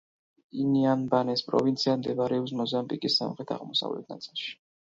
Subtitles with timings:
[0.63, 4.53] ინიამბანეს პროვინცია მდებარეობს მოზამბიკის სამხრეთ-აღმოსავლეთ ნაწილში.